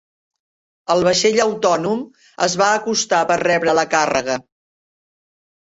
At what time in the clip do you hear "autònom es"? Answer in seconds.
1.43-2.57